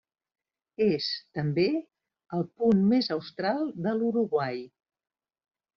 [0.85, 1.67] És, també,
[2.39, 4.63] el punt més austral de l'Uruguai.